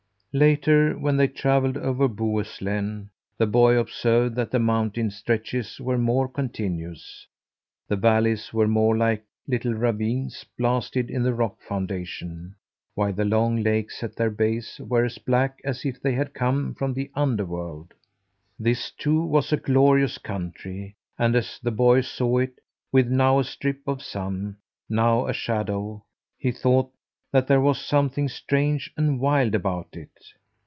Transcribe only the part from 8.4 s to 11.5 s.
were more like little ravines blasted in the